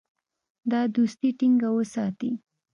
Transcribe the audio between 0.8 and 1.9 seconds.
دوستي ټینګه